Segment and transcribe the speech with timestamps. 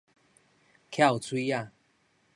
[0.89, 1.71] 翹喙仔